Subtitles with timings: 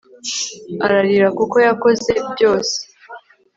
[0.85, 2.77] ararira kuko yakoze byose